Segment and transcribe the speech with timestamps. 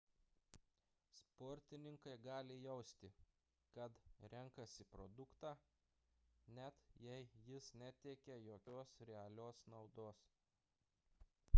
[1.17, 3.11] sportininkai gali jausti
[3.75, 3.99] kad
[4.31, 5.51] renkasi produktą
[6.61, 10.25] net jei jis neteikia jokios realios naudos